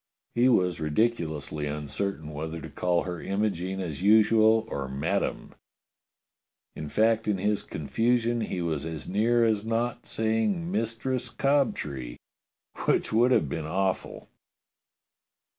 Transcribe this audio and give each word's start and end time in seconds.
He 0.33 0.49
was 0.49 0.79
ridiculously 0.79 1.67
uncertain 1.67 2.31
whether 2.33 2.59
to 2.59 2.69
call 2.71 3.03
her 3.03 3.21
Imogene 3.21 3.79
as 3.79 4.01
usual, 4.01 4.65
or 4.67 4.87
Madame; 4.89 5.53
in 6.75 6.89
fact 6.89 7.27
in 7.27 7.37
his 7.37 7.61
confusion 7.61 8.41
he 8.41 8.63
was 8.63 8.83
as 8.83 9.07
near 9.07 9.45
as 9.45 9.63
not 9.63 10.07
saying 10.07 10.71
Mistress 10.71 11.29
Cobtree, 11.29 12.17
which 12.85 13.13
would 13.13 13.29
have 13.29 13.47
been 13.47 13.67
awful. 13.67 14.27